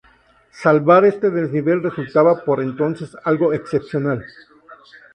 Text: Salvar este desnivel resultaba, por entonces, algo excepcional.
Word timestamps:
Salvar 0.49 1.05
este 1.05 1.29
desnivel 1.29 1.83
resultaba, 1.83 2.43
por 2.43 2.59
entonces, 2.59 3.15
algo 3.23 3.53
excepcional. 3.53 4.25